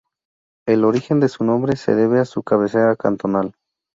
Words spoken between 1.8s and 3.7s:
debe a su cabecera cantonal.